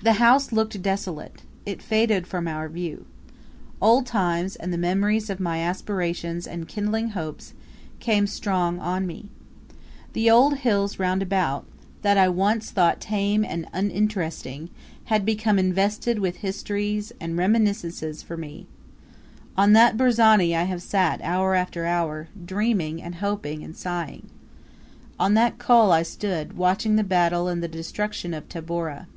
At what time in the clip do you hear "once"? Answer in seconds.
12.28-12.70